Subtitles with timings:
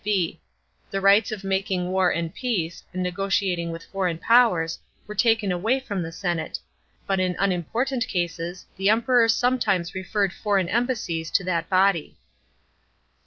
[0.03, 0.41] b.
[0.89, 5.79] The rights of making war and peace, and negotiating with foreign powers, were taken away
[5.79, 6.57] from the senate;
[7.05, 12.17] but in unim portant cases the Emperor sometimes referred foreign embassies to that body.